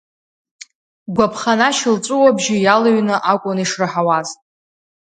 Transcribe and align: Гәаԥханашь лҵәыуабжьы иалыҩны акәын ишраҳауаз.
Гәаԥханашь 1.15 1.81
лҵәыуабжьы 1.93 2.55
иалыҩны 2.59 3.15
акәын 3.31 3.57
ишраҳауаз. 3.63 4.29